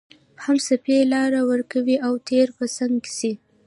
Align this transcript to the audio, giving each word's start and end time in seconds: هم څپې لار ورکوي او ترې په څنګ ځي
هم 0.43 0.57
څپې 0.65 0.97
لار 1.11 1.31
ورکوي 1.51 1.95
او 2.05 2.13
ترې 2.27 2.53
په 2.57 2.65
څنګ 2.77 2.95
ځي 3.17 3.31